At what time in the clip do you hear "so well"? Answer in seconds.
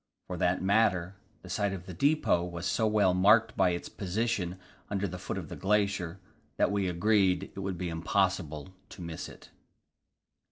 2.65-3.13